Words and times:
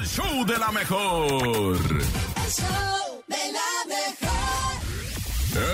el 0.00 0.06
show 0.06 0.44
de 0.46 0.56
la 0.56 0.72
mejor. 0.72 1.30
El 1.36 2.50
show 2.50 3.22
de 3.26 3.52
la 3.52 3.84
mejor. 3.86 4.80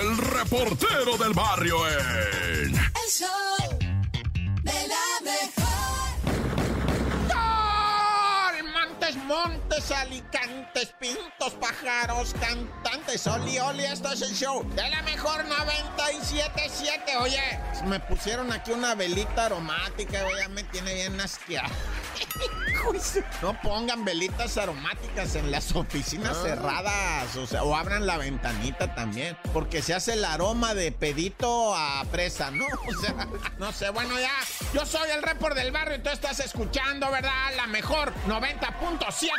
El 0.01 0.17
reportero 0.17 1.17
del 1.17 1.33
barrio 1.33 1.87
en... 1.87 2.75
El 2.75 3.09
show 3.09 3.79
de 4.63 4.87
la 4.87 5.21
mejor. 5.23 6.09
¡Gol! 7.29 8.73
Montes, 8.73 9.15
montes, 9.15 9.91
alicantes, 9.91 10.93
pintos, 10.99 11.53
pájaros, 11.61 12.35
cantantes, 12.41 13.27
oli, 13.27 13.59
oli, 13.59 13.85
esto 13.85 14.11
es 14.11 14.21
el 14.23 14.35
show 14.35 14.69
de 14.75 14.89
la 14.89 15.01
mejor 15.03 15.45
97.7. 15.45 17.21
Oye, 17.21 17.59
me 17.85 18.01
pusieron 18.01 18.51
aquí 18.51 18.71
una 18.71 18.93
velita 18.93 19.45
aromática, 19.45 20.19
ya 20.37 20.49
me 20.49 20.63
tiene 20.65 20.95
bien 20.95 21.21
asqueado. 21.21 21.73
No 23.41 23.59
pongan 23.61 24.05
velitas 24.05 24.57
aromáticas 24.57 25.35
en 25.35 25.51
las 25.51 25.75
oficinas 25.75 26.37
cerradas, 26.41 27.35
o 27.35 27.45
sea, 27.45 27.63
o 27.63 27.75
abran 27.75 28.05
la 28.07 28.17
ventanita 28.17 28.95
también, 28.95 29.37
porque 29.53 29.81
se 29.81 29.93
hace 29.93 30.13
el 30.13 30.25
aroma 30.25 30.73
de 30.73 30.91
pedito 30.91 31.75
a 31.75 32.03
presa, 32.11 32.51
¿no? 32.51 32.65
O 32.87 33.01
sea, 33.01 33.27
no 33.59 33.71
sé, 33.71 33.89
bueno, 33.89 34.19
ya, 34.19 34.31
yo 34.73 34.85
soy 34.85 35.09
el 35.11 35.21
report 35.21 35.55
del 35.55 35.71
barrio 35.71 35.97
y 35.97 35.99
tú 35.99 36.09
estás 36.09 36.39
escuchando, 36.39 37.11
¿verdad? 37.11 37.55
La 37.55 37.67
mejor 37.67 38.13
90.7. 38.27 39.29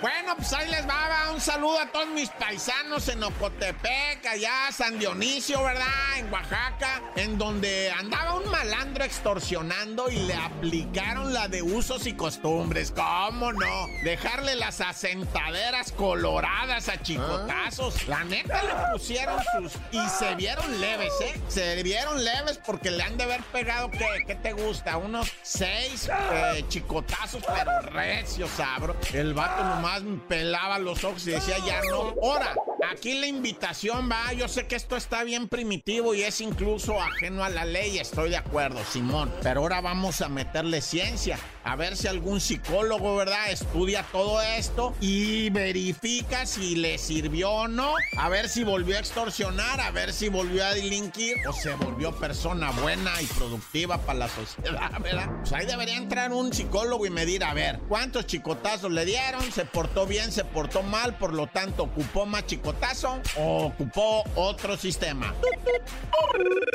Bueno, 0.00 0.36
pues 0.36 0.52
ahí 0.52 0.68
les 0.68 0.86
va, 0.86 1.08
va, 1.08 1.30
un 1.32 1.40
saludo 1.40 1.78
a 1.80 1.86
todos 1.86 2.08
mis 2.08 2.28
paisanos 2.28 3.08
en 3.08 3.22
Ocotepec, 3.22 4.26
allá 4.26 4.70
San 4.70 4.98
Dionisio, 4.98 5.62
¿verdad? 5.62 5.86
En 6.18 6.30
Oaxaca, 6.32 7.00
en 7.16 7.38
donde 7.38 7.90
andaba 7.90 8.34
un 8.34 8.50
malandro 8.50 9.04
extorsionando 9.04 10.10
y 10.10 10.16
le 10.16 10.34
aplicaron 10.34 11.32
la 11.32 11.48
de 11.48 11.62
usos 11.62 12.06
y 12.06 12.12
costumbres. 12.14 12.92
¿Cómo 12.94 13.52
no? 13.52 13.86
Dejarle 14.02 14.56
las 14.56 14.80
asentaderas 14.80 15.92
coloradas 15.92 16.88
a 16.88 17.00
chicotazos. 17.00 18.06
La 18.06 18.24
neta 18.24 18.62
le 18.62 18.92
pusieron 18.92 19.38
sus... 19.56 19.72
Y 19.92 20.06
se 20.08 20.34
vieron 20.34 20.80
leves, 20.80 21.12
¿eh? 21.22 21.40
Se 21.48 21.82
vieron 21.82 22.22
leves 22.24 22.58
porque 22.58 22.90
le 22.90 23.02
han 23.02 23.16
de 23.16 23.24
haber 23.24 23.42
pegado, 23.44 23.90
¿qué, 23.90 24.06
qué 24.26 24.34
te 24.34 24.52
gusta? 24.52 24.98
Unos 24.98 25.32
seis 25.42 26.10
eh, 26.32 26.64
chicotazos, 26.68 27.42
pero 27.46 27.80
recios, 27.80 28.50
sabro. 28.50 28.96
El 29.12 29.32
vato 29.32 29.64
nomás 29.64 29.83
me 30.02 30.18
pelaba 30.18 30.78
los 30.78 31.04
ojos 31.04 31.26
y 31.26 31.32
decía, 31.32 31.56
ya 31.64 31.80
no. 31.90 32.14
Ahora, 32.22 32.54
aquí 32.90 33.14
la 33.14 33.26
invitación 33.26 34.10
va. 34.10 34.32
Yo 34.32 34.48
sé 34.48 34.66
que 34.66 34.76
esto 34.76 34.96
está 34.96 35.24
bien 35.24 35.48
primitivo 35.48 36.14
y 36.14 36.22
es 36.22 36.40
incluso 36.40 37.00
ajeno 37.00 37.44
a 37.44 37.50
la 37.50 37.64
ley. 37.64 37.98
Estoy 37.98 38.30
de 38.30 38.36
acuerdo, 38.36 38.80
Simón. 38.84 39.32
Pero 39.42 39.60
ahora 39.60 39.80
vamos 39.80 40.20
a 40.20 40.28
meterle 40.28 40.80
ciencia. 40.80 41.38
A 41.64 41.76
ver 41.76 41.96
si 41.96 42.08
algún 42.08 42.42
psicólogo, 42.42 43.16
¿verdad? 43.16 43.50
Estudia 43.50 44.04
todo 44.12 44.40
esto 44.42 44.94
y 45.00 45.48
verifica 45.48 46.44
si 46.44 46.76
le 46.76 46.98
sirvió 46.98 47.50
o 47.50 47.68
no. 47.68 47.94
A 48.18 48.28
ver 48.28 48.50
si 48.50 48.64
volvió 48.64 48.96
a 48.96 49.00
extorsionar, 49.00 49.80
a 49.80 49.90
ver 49.90 50.12
si 50.12 50.28
volvió 50.28 50.62
a 50.62 50.74
delinquir 50.74 51.36
o 51.48 51.54
se 51.54 51.74
volvió 51.74 52.12
persona 52.12 52.70
buena 52.70 53.10
y 53.22 53.26
productiva 53.26 53.96
para 53.98 54.18
la 54.18 54.28
sociedad, 54.28 54.90
¿verdad? 55.00 55.30
Pues 55.40 55.52
ahí 55.54 55.64
debería 55.64 55.96
entrar 55.96 56.32
un 56.32 56.52
psicólogo 56.52 57.06
y 57.06 57.10
medir, 57.10 57.42
a 57.44 57.54
ver, 57.54 57.80
¿cuántos 57.88 58.26
chicotazos 58.26 58.92
le 58.92 59.06
dieron? 59.06 59.50
¿Se 59.50 59.64
portó 59.64 60.06
bien? 60.06 60.32
¿Se 60.32 60.44
portó 60.44 60.82
mal? 60.82 61.16
Por 61.16 61.32
lo 61.32 61.46
tanto, 61.46 61.84
¿ocupó 61.84 62.26
más 62.26 62.46
chicotazo 62.46 63.22
o 63.38 63.66
ocupó 63.66 64.22
otro 64.34 64.76
sistema? 64.76 65.34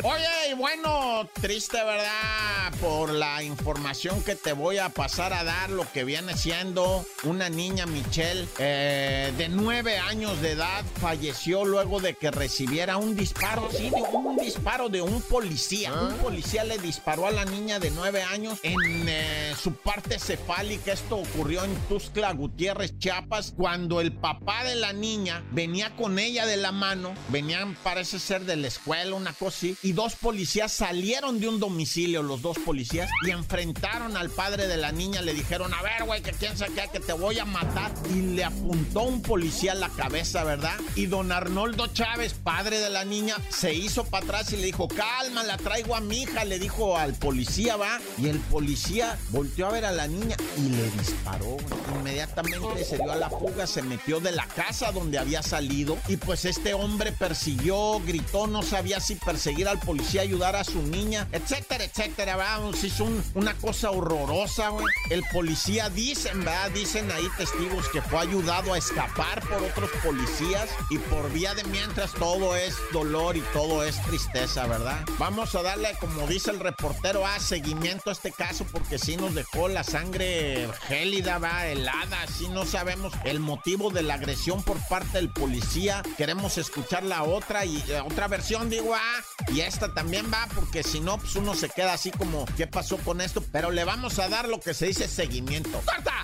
Oye, 0.03 0.51
y 0.51 0.53
bueno, 0.55 1.29
triste, 1.39 1.77
¿verdad? 1.77 2.73
Por 2.81 3.11
la 3.11 3.43
información 3.43 4.23
que 4.23 4.35
te 4.35 4.53
voy 4.53 4.78
a 4.78 4.78
pasar 4.87 5.33
a 5.33 5.43
dar, 5.43 5.69
lo 5.69 5.91
que 5.91 6.05
viene 6.05 6.37
siendo 6.37 7.05
una 7.23 7.49
niña, 7.49 7.85
Michelle, 7.85 8.47
eh, 8.57 9.33
de 9.37 9.49
nueve 9.49 9.97
años 9.97 10.41
de 10.41 10.51
edad, 10.51 10.85
falleció 11.01 11.65
luego 11.65 11.99
de 11.99 12.13
que 12.13 12.31
recibiera 12.31 12.95
un 12.95 13.17
disparo, 13.17 13.67
sí, 13.69 13.89
de 13.89 14.01
un 14.13 14.37
disparo 14.37 14.87
de 14.87 15.01
un 15.01 15.21
policía. 15.23 15.91
Un 15.91 16.13
policía 16.19 16.63
le 16.63 16.77
disparó 16.77 17.27
a 17.27 17.31
la 17.31 17.43
niña 17.43 17.79
de 17.79 17.91
nueve 17.91 18.23
años 18.23 18.59
en 18.63 18.77
eh, 19.09 19.53
su 19.61 19.73
parte 19.73 20.17
cefálica. 20.19 20.93
Esto 20.93 21.17
ocurrió 21.17 21.65
en 21.65 21.75
Tuxtla 21.89 22.31
Gutiérrez, 22.31 22.97
Chiapas, 22.97 23.53
cuando 23.57 23.99
el 23.99 24.13
papá 24.13 24.63
de 24.63 24.75
la 24.75 24.93
niña 24.93 25.43
venía 25.51 25.93
con 25.97 26.19
ella 26.19 26.45
de 26.45 26.55
la 26.55 26.71
mano, 26.71 27.13
venían, 27.27 27.75
parece 27.83 28.19
ser 28.19 28.45
de 28.45 28.55
la 28.55 28.67
escuela, 28.67 29.15
una 29.15 29.33
cosa 29.33 29.57
así, 29.57 29.75
y 29.81 29.93
dos 29.93 30.15
policías 30.15 30.71
salieron 30.71 31.39
de 31.39 31.49
un 31.49 31.59
domicilio, 31.59 32.21
los 32.21 32.41
dos 32.43 32.59
policías, 32.59 33.09
y 33.25 33.31
enfrentaron 33.31 34.15
al 34.15 34.29
padre 34.29 34.67
de 34.69 34.77
la 34.77 34.91
niña, 34.93 35.21
le 35.21 35.33
dijeron, 35.33 35.73
a 35.73 35.81
ver, 35.81 36.05
güey, 36.05 36.21
que 36.21 36.31
quién 36.31 36.57
sabe 36.57 36.71
qué, 36.73 36.87
que 36.93 36.99
te 37.01 37.11
voy 37.13 37.37
a 37.39 37.45
matar, 37.45 37.91
y 38.15 38.21
le 38.21 38.45
apuntó 38.45 39.01
un 39.01 39.21
policía 39.21 39.73
a 39.73 39.75
la 39.75 39.89
cabeza, 39.89 40.43
¿verdad? 40.45 40.77
Y 40.95 41.07
don 41.07 41.31
Arnoldo 41.33 41.87
Chávez, 41.87 42.33
padre 42.33 42.79
de 42.79 42.89
la 42.89 43.03
niña, 43.03 43.35
se 43.49 43.73
hizo 43.73 44.05
para 44.05 44.23
atrás 44.25 44.53
y 44.53 44.57
le 44.57 44.65
dijo, 44.67 44.87
calma, 44.87 45.43
la 45.43 45.57
traigo 45.57 45.95
a 45.95 45.99
mi 46.01 46.21
hija, 46.21 46.45
le 46.45 46.59
dijo 46.59 46.97
al 46.97 47.13
policía, 47.15 47.75
va, 47.75 47.99
y 48.17 48.29
el 48.29 48.39
policía 48.39 49.17
volteó 49.31 49.67
a 49.67 49.71
ver 49.71 49.85
a 49.85 49.91
la 49.91 50.07
niña 50.07 50.37
y 50.57 50.69
le 50.69 50.89
disparó. 50.91 51.57
Inmediatamente 51.99 52.83
se 52.85 52.97
dio 52.97 53.11
a 53.11 53.15
la 53.15 53.29
fuga, 53.29 53.67
se 53.67 53.81
metió 53.81 54.19
de 54.19 54.31
la 54.31 54.45
casa 54.47 54.91
donde 54.91 55.17
había 55.17 55.41
salido, 55.43 55.97
y 56.07 56.17
pues 56.17 56.45
este 56.45 56.73
hombre 56.73 57.11
persiguió, 57.11 57.99
gritó, 58.05 58.47
no 58.47 58.61
sabía 58.63 58.99
si 58.99 59.15
perseguir 59.15 59.67
al 59.67 59.79
policía, 59.79 60.21
ayudar 60.21 60.55
a 60.55 60.63
su 60.63 60.81
niña, 60.81 61.27
etcétera, 61.31 61.83
etcétera, 61.83 62.35
vamos, 62.35 62.83
hizo 62.83 63.05
un- 63.05 63.23
una 63.35 63.53
cosa 63.55 63.91
horrorosa, 63.91 64.58
El 65.09 65.23
policía, 65.31 65.89
dicen, 65.89 66.39
¿verdad? 66.39 66.69
Dicen 66.71 67.09
ahí 67.11 67.27
testigos 67.37 67.87
que 67.89 68.01
fue 68.01 68.19
ayudado 68.19 68.73
a 68.73 68.77
escapar 68.77 69.41
por 69.47 69.63
otros 69.63 69.89
policías 70.03 70.69
y 70.89 70.97
por 70.97 71.31
vía 71.31 71.53
de 71.53 71.63
mientras 71.65 72.11
todo 72.13 72.55
es 72.57 72.75
dolor 72.91 73.37
y 73.37 73.41
todo 73.53 73.85
es 73.85 74.01
tristeza, 74.03 74.67
¿verdad? 74.67 74.99
Vamos 75.17 75.55
a 75.55 75.61
darle, 75.61 75.95
como 76.01 76.27
dice 76.27 76.51
el 76.51 76.59
reportero, 76.59 77.25
a 77.25 77.39
seguimiento 77.39 78.09
a 78.09 78.13
este 78.13 78.33
caso 78.33 78.65
porque 78.69 78.99
sí 78.99 79.15
nos 79.15 79.33
dejó 79.33 79.69
la 79.69 79.85
sangre 79.85 80.67
gélida, 80.87 81.37
va, 81.37 81.65
helada, 81.65 82.27
sí 82.27 82.49
no 82.49 82.65
sabemos 82.65 83.13
el 83.23 83.39
motivo 83.39 83.91
de 83.91 84.03
la 84.03 84.15
agresión 84.15 84.61
por 84.63 84.77
parte 84.89 85.19
del 85.19 85.29
policía. 85.29 86.03
Queremos 86.17 86.57
escuchar 86.57 87.03
la 87.03 87.23
otra 87.23 87.63
y 87.63 87.77
eh, 87.87 88.01
otra 88.01 88.27
versión, 88.27 88.69
digo, 88.69 88.93
ah, 88.93 89.21
y 89.53 89.61
esta 89.61 89.93
también 89.93 90.29
va 90.33 90.47
porque 90.53 90.83
si 90.83 90.99
no, 90.99 91.17
pues 91.17 91.35
uno 91.37 91.55
se 91.55 91.69
queda 91.69 91.93
así 91.93 92.11
como, 92.11 92.45
¿qué 92.57 92.67
pasó 92.67 92.97
con 92.97 93.21
esto? 93.21 93.41
Pero 93.53 93.71
le 93.71 93.85
vamos 93.85 94.19
a 94.19 94.27
dar 94.27 94.48
lo 94.49 94.59
que 94.59 94.73
se 94.73 94.87
dice 94.87 95.07
seguimiento. 95.07 95.81
¡Corta! 95.85 96.23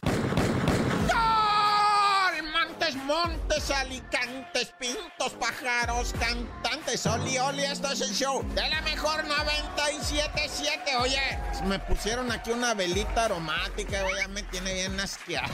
Montes, 2.53 2.96
montes, 2.96 3.72
alicantes, 3.72 4.74
pintos, 4.80 5.34
pájaros, 5.40 6.13
cantantes, 6.19 7.06
oli, 7.06 7.38
oli, 7.38 7.63
esto 7.63 7.91
es 7.91 8.02
el 8.02 8.13
show 8.13 8.44
de 8.53 8.69
la 8.69 8.81
mejor 8.81 9.24
97.7. 9.25 11.00
Oye, 11.00 11.19
me 11.66 11.80
pusieron 11.80 12.31
aquí 12.31 12.52
una 12.52 12.74
velita 12.74 13.25
aromática, 13.25 14.03
ya 14.19 14.28
me 14.28 14.44
tiene 14.44 14.74
bien 14.74 15.00
asqueado. 15.00 15.53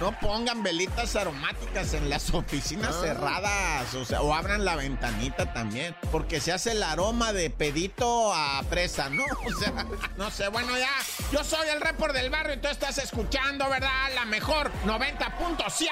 No 0.00 0.18
pongan 0.20 0.62
velitas 0.62 1.16
aromáticas 1.16 1.94
en 1.94 2.08
las 2.08 2.32
oficinas 2.32 2.94
cerradas, 3.00 3.94
o 3.94 4.04
sea, 4.04 4.22
o 4.22 4.34
abran 4.34 4.64
la 4.64 4.76
ventanita 4.76 5.52
también, 5.52 5.94
porque 6.10 6.40
se 6.40 6.52
hace 6.52 6.72
el 6.72 6.82
aroma 6.82 7.32
de 7.32 7.50
pedito 7.50 8.32
a 8.32 8.62
presa, 8.70 9.10
¿no? 9.10 9.24
O 9.44 9.58
sea, 9.58 9.86
no 10.16 10.30
sé, 10.30 10.48
bueno, 10.48 10.76
ya, 10.76 10.90
yo 11.30 11.44
soy 11.44 11.68
el 11.68 11.80
report 11.80 12.14
del 12.14 12.30
barrio 12.30 12.54
y 12.54 12.58
tú 12.58 12.68
estás 12.68 12.98
escuchando, 12.98 13.68
¿verdad? 13.68 14.14
La 14.14 14.24
mejor 14.24 14.72
90.7. 14.84 15.84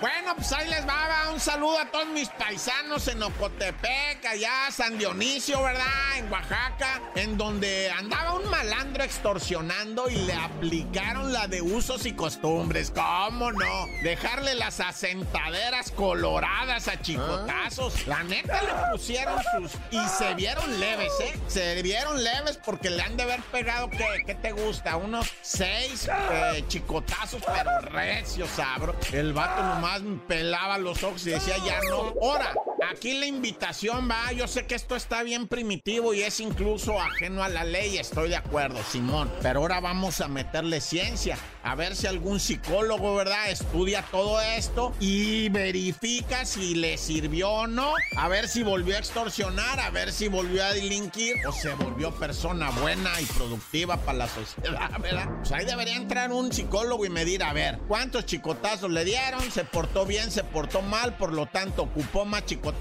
Bueno, 0.00 0.34
pues 0.34 0.52
ahí 0.52 0.68
les 0.68 0.86
va, 0.86 1.06
va, 1.06 1.30
un 1.30 1.38
saludo 1.38 1.78
a 1.78 1.86
todos 1.86 2.08
mis 2.08 2.28
paisanos 2.30 3.06
en 3.06 3.22
Ocotepec, 3.22 4.24
allá 4.26 4.68
San 4.72 4.98
Dionisio, 4.98 5.62
¿verdad? 5.62 5.86
En 6.16 6.30
Oaxaca, 6.32 7.00
en 7.14 7.38
donde 7.38 7.88
andaba 7.88 8.34
un 8.34 8.50
malandro 8.50 9.04
extorsionando 9.04 10.10
y 10.10 10.16
le 10.16 10.34
aplicaron 10.34 11.32
la 11.32 11.46
de 11.46 11.62
usos 11.62 12.01
y 12.06 12.12
costumbres. 12.12 12.90
¿Cómo 12.90 13.52
no? 13.52 13.86
Dejarle 14.02 14.54
las 14.54 14.80
asentaderas 14.80 15.90
coloradas 15.90 16.88
a 16.88 17.00
chicotazos. 17.00 18.06
La 18.06 18.22
neta 18.24 18.60
le 18.62 18.92
pusieron 18.92 19.40
sus... 19.54 19.72
Y 19.90 20.08
se 20.08 20.34
vieron 20.34 20.80
leves, 20.80 21.12
¿eh? 21.20 21.38
Se 21.46 21.82
vieron 21.82 22.22
leves 22.22 22.58
porque 22.64 22.90
le 22.90 23.02
han 23.02 23.16
de 23.16 23.24
haber 23.24 23.40
pegado, 23.42 23.90
¿qué, 23.90 24.22
qué 24.26 24.34
te 24.34 24.52
gusta? 24.52 24.96
Unos 24.96 25.30
seis 25.42 26.08
eh, 26.08 26.64
chicotazos, 26.68 27.42
pero 27.46 27.80
recios, 27.80 28.48
sabro. 28.50 28.94
El 29.12 29.32
vato 29.32 29.62
nomás 29.62 30.02
pelaba 30.26 30.78
los 30.78 31.02
ojos 31.02 31.26
y 31.26 31.30
decía, 31.30 31.56
ya 31.64 31.78
no. 31.88 32.14
Ahora, 32.22 32.52
Aquí 32.90 33.14
la 33.14 33.26
invitación 33.26 34.08
va, 34.10 34.32
yo 34.32 34.48
sé 34.48 34.66
que 34.66 34.74
esto 34.74 34.96
está 34.96 35.22
bien 35.22 35.46
primitivo 35.46 36.14
y 36.14 36.22
es 36.22 36.40
incluso 36.40 37.00
ajeno 37.00 37.44
a 37.44 37.48
la 37.48 37.62
ley, 37.62 37.96
estoy 37.96 38.30
de 38.30 38.36
acuerdo, 38.36 38.80
Simón, 38.90 39.30
pero 39.40 39.60
ahora 39.60 39.80
vamos 39.80 40.20
a 40.20 40.26
meterle 40.26 40.80
ciencia, 40.80 41.38
a 41.62 41.76
ver 41.76 41.94
si 41.94 42.08
algún 42.08 42.40
psicólogo, 42.40 43.14
¿verdad? 43.14 43.50
Estudia 43.50 44.02
todo 44.10 44.40
esto 44.40 44.92
y 44.98 45.48
verifica 45.50 46.44
si 46.44 46.74
le 46.74 46.98
sirvió 46.98 47.50
o 47.50 47.66
no, 47.68 47.92
a 48.16 48.28
ver 48.28 48.48
si 48.48 48.64
volvió 48.64 48.96
a 48.96 48.98
extorsionar, 48.98 49.78
a 49.78 49.90
ver 49.90 50.12
si 50.12 50.26
volvió 50.26 50.64
a 50.64 50.72
delinquir 50.72 51.36
o 51.46 51.52
se 51.52 51.72
volvió 51.74 52.10
persona 52.12 52.70
buena 52.70 53.20
y 53.20 53.26
productiva 53.26 53.96
para 53.98 54.18
la 54.18 54.28
sociedad, 54.28 54.90
¿verdad? 55.00 55.28
Pues 55.38 55.52
ahí 55.52 55.64
debería 55.64 55.96
entrar 55.96 56.32
un 56.32 56.52
psicólogo 56.52 57.06
y 57.06 57.10
medir, 57.10 57.44
a 57.44 57.52
ver, 57.52 57.78
¿cuántos 57.86 58.26
chicotazos 58.26 58.90
le 58.90 59.04
dieron? 59.04 59.40
¿Se 59.52 59.64
portó 59.64 60.04
bien? 60.04 60.32
¿Se 60.32 60.42
portó 60.42 60.82
mal? 60.82 61.16
Por 61.16 61.32
lo 61.32 61.46
tanto, 61.46 61.82
¿ocupó 61.82 62.24
más 62.24 62.44
chicotazo 62.44 62.71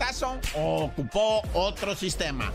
ocupó 0.56 1.42
otro 1.54 1.96
sistema? 1.96 2.52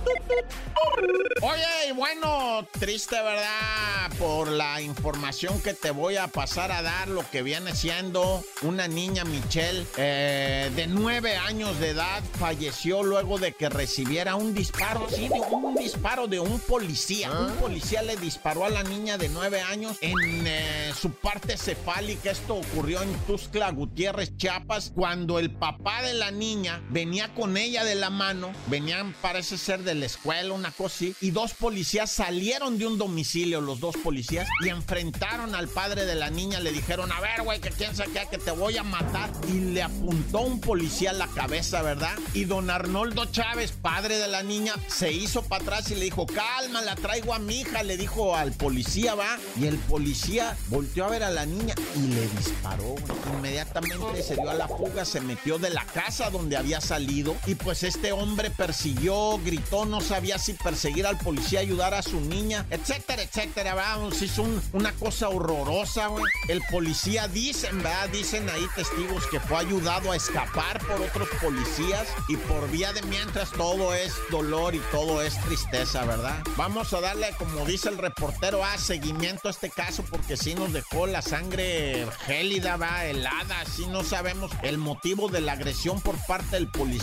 Oye, 1.42 1.88
y 1.88 1.92
bueno, 1.92 2.66
triste, 2.78 3.16
¿verdad? 3.16 4.10
Por 4.18 4.48
la 4.48 4.80
información 4.80 5.60
que 5.60 5.74
te 5.74 5.90
voy 5.90 6.16
a 6.16 6.28
pasar 6.28 6.72
a 6.72 6.82
dar, 6.82 7.08
lo 7.08 7.28
que 7.30 7.42
viene 7.42 7.74
siendo 7.74 8.42
una 8.62 8.88
niña 8.88 9.24
Michelle 9.24 9.86
eh, 9.96 10.70
de 10.74 10.86
nueve 10.86 11.36
años 11.36 11.78
de 11.78 11.90
edad 11.90 12.22
falleció 12.38 13.02
luego 13.02 13.38
de 13.38 13.52
que 13.52 13.68
recibiera 13.68 14.36
un 14.36 14.54
disparo, 14.54 15.06
sí, 15.08 15.28
un 15.50 15.74
disparo 15.74 16.26
de 16.26 16.40
un 16.40 16.58
policía. 16.60 17.30
Un 17.30 17.50
ah. 17.50 17.54
policía 17.60 18.02
le 18.02 18.16
disparó 18.16 18.64
a 18.64 18.70
la 18.70 18.82
niña 18.82 19.18
de 19.18 19.28
nueve 19.28 19.60
años 19.60 19.96
en 20.00 20.16
eh, 20.46 20.92
su 20.98 21.10
parte 21.10 21.56
cefálica. 21.56 22.30
Esto 22.30 22.56
ocurrió 22.56 23.02
en 23.02 23.12
Tuscla 23.26 23.70
Gutiérrez, 23.70 24.36
Chiapas, 24.36 24.92
cuando 24.94 25.38
el 25.38 25.50
papá 25.50 26.02
de 26.02 26.14
la 26.14 26.30
niña 26.30 26.82
venía 26.90 27.25
con 27.34 27.56
ella 27.56 27.84
de 27.84 27.94
la 27.94 28.10
mano. 28.10 28.52
Venían, 28.68 29.14
parece 29.20 29.58
ser, 29.58 29.82
de 29.82 29.94
la 29.94 30.06
escuela, 30.06 30.52
una 30.54 30.70
cosa 30.70 30.96
así. 30.96 31.14
Y 31.20 31.30
dos 31.30 31.54
policías 31.54 32.10
salieron 32.10 32.78
de 32.78 32.86
un 32.86 32.98
domicilio, 32.98 33.60
los 33.60 33.80
dos 33.80 33.96
policías, 33.96 34.48
y 34.64 34.68
enfrentaron 34.68 35.54
al 35.54 35.68
padre 35.68 36.06
de 36.06 36.14
la 36.14 36.30
niña. 36.30 36.60
Le 36.60 36.72
dijeron, 36.72 37.12
a 37.12 37.20
ver, 37.20 37.42
güey, 37.42 37.60
que 37.60 37.70
quién 37.70 37.94
sabe 37.94 38.06
que 38.30 38.38
te 38.38 38.50
voy 38.50 38.76
a 38.78 38.82
matar. 38.82 39.30
Y 39.48 39.60
le 39.60 39.82
apuntó 39.82 40.40
un 40.40 40.60
policía 40.60 41.10
a 41.10 41.14
la 41.14 41.26
cabeza, 41.28 41.82
¿verdad? 41.82 42.16
Y 42.34 42.44
don 42.44 42.70
Arnoldo 42.70 43.26
Chávez, 43.26 43.72
padre 43.72 44.18
de 44.18 44.28
la 44.28 44.42
niña, 44.42 44.74
se 44.88 45.12
hizo 45.12 45.42
para 45.42 45.62
atrás 45.62 45.90
y 45.90 45.96
le 45.96 46.04
dijo, 46.04 46.26
calma, 46.26 46.80
la 46.82 46.94
traigo 46.94 47.34
a 47.34 47.38
mi 47.38 47.60
hija, 47.60 47.82
le 47.82 47.96
dijo 47.96 48.34
al 48.34 48.52
policía, 48.52 49.14
va. 49.14 49.38
Y 49.60 49.66
el 49.66 49.76
policía 49.76 50.56
volteó 50.68 51.04
a 51.04 51.08
ver 51.08 51.22
a 51.22 51.30
la 51.30 51.44
niña 51.44 51.74
y 51.94 52.00
le 52.08 52.26
disparó, 52.28 52.94
Inmediatamente 53.36 54.22
se 54.22 54.34
dio 54.34 54.50
a 54.50 54.54
la 54.54 54.68
fuga, 54.68 55.04
se 55.04 55.20
metió 55.20 55.58
de 55.58 55.70
la 55.70 55.84
casa 55.84 56.30
donde 56.30 56.56
había 56.56 56.80
salido. 56.80 57.15
Y 57.46 57.54
pues 57.54 57.82
este 57.82 58.12
hombre 58.12 58.50
persiguió, 58.50 59.38
gritó, 59.42 59.86
no 59.86 60.02
sabía 60.02 60.38
si 60.38 60.52
perseguir 60.52 61.06
al 61.06 61.16
policía, 61.16 61.60
ayudar 61.60 61.94
a 61.94 62.02
su 62.02 62.20
niña, 62.20 62.66
etcétera, 62.70 63.22
etcétera. 63.22 63.74
Vamos, 63.74 64.20
hizo 64.20 64.44
una 64.72 64.92
cosa 64.92 65.30
horrorosa, 65.30 66.08
güey. 66.08 66.24
El 66.48 66.60
policía, 66.70 67.26
dicen, 67.28 67.78
¿verdad? 67.78 68.10
Dicen 68.10 68.48
ahí 68.50 68.66
testigos 68.74 69.26
que 69.28 69.40
fue 69.40 69.58
ayudado 69.58 70.12
a 70.12 70.16
escapar 70.16 70.78
por 70.86 71.00
otros 71.00 71.28
policías. 71.40 72.06
Y 72.28 72.36
por 72.36 72.70
vía 72.70 72.92
de 72.92 73.02
mientras 73.02 73.50
todo 73.52 73.94
es 73.94 74.12
dolor 74.30 74.74
y 74.74 74.80
todo 74.90 75.22
es 75.22 75.40
tristeza, 75.42 76.04
¿verdad? 76.04 76.42
Vamos 76.56 76.92
a 76.92 77.00
darle, 77.00 77.34
como 77.38 77.64
dice 77.64 77.88
el 77.88 77.96
reportero, 77.96 78.62
a 78.62 78.76
seguimiento 78.76 79.48
a 79.48 79.52
este 79.52 79.70
caso 79.70 80.04
porque 80.10 80.36
sí 80.36 80.54
nos 80.54 80.72
dejó 80.72 81.06
la 81.06 81.22
sangre 81.22 82.06
gélida, 82.26 82.76
va, 82.76 83.04
helada, 83.06 83.64
sí 83.64 83.86
no 83.86 84.04
sabemos 84.04 84.50
el 84.62 84.76
motivo 84.76 85.28
de 85.28 85.40
la 85.40 85.52
agresión 85.52 86.00
por 86.00 86.16
parte 86.26 86.56
del 86.56 86.68
policía. 86.68 86.95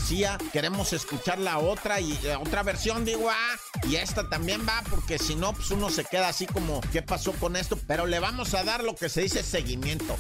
Queremos 0.52 0.94
escuchar 0.94 1.40
la 1.40 1.60
otra 1.60 2.00
y 2.00 2.14
eh, 2.24 2.36
otra 2.36 2.64
versión, 2.64 3.06
digo, 3.06 3.30
ah, 3.30 3.56
y 3.88 3.96
esta 3.96 4.30
también 4.30 4.66
va 4.68 4.84
porque 4.90 5.18
si 5.18 5.36
no, 5.36 5.54
pues 5.54 5.72
uno 5.72 5.90
se 5.90 6.06
queda 6.06 6.30
así 6.30 6.46
como, 6.46 6.82
¿qué 6.92 7.02
pasó 7.02 7.34
con 7.34 7.56
esto? 7.56 7.78
Pero 7.88 8.06
le 8.06 8.20
vamos 8.20 8.54
a 8.54 8.64
dar 8.64 8.84
lo 8.84 8.96
que 8.96 9.10
se 9.10 9.22
dice 9.22 9.44
seguimiento. 9.44 10.18